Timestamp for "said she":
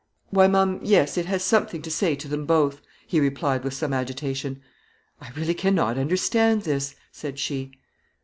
7.11-7.73